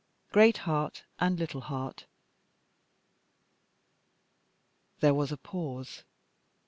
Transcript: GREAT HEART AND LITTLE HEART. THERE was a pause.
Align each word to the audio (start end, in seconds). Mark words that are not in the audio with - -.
GREAT 0.31 0.57
HEART 0.65 1.03
AND 1.19 1.37
LITTLE 1.37 1.61
HEART. 1.61 2.05
THERE 4.99 5.13
was 5.13 5.31
a 5.31 5.37
pause. 5.37 6.03